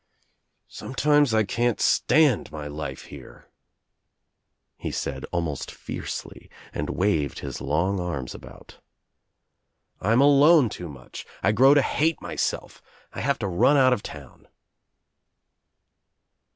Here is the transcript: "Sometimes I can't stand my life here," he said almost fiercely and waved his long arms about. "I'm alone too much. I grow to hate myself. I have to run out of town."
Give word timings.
"Sometimes 0.71 1.31
I 1.31 1.43
can't 1.43 1.79
stand 1.79 2.51
my 2.51 2.67
life 2.67 3.03
here," 3.13 3.51
he 4.75 4.89
said 4.89 5.25
almost 5.31 5.69
fiercely 5.69 6.49
and 6.73 6.89
waved 6.89 7.37
his 7.37 7.61
long 7.61 7.99
arms 7.99 8.33
about. 8.33 8.79
"I'm 9.99 10.19
alone 10.19 10.69
too 10.69 10.89
much. 10.89 11.27
I 11.43 11.51
grow 11.51 11.75
to 11.75 11.83
hate 11.83 12.19
myself. 12.19 12.81
I 13.13 13.21
have 13.21 13.37
to 13.37 13.47
run 13.47 13.77
out 13.77 13.93
of 13.93 14.01
town." 14.01 14.47